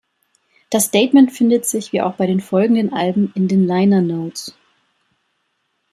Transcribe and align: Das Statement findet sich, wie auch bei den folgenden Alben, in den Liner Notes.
Das 0.71 0.85
Statement 0.85 1.31
findet 1.31 1.67
sich, 1.67 1.93
wie 1.93 2.01
auch 2.01 2.15
bei 2.15 2.25
den 2.25 2.39
folgenden 2.39 2.91
Alben, 2.91 3.31
in 3.35 3.47
den 3.47 3.67
Liner 3.67 4.01
Notes. 4.01 4.57